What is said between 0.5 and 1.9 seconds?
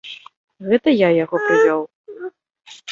Гэта я яго прывёў.